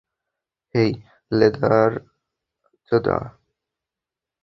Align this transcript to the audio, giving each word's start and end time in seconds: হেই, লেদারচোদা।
হেই, 0.75 0.91
লেদারচোদা। 1.31 3.17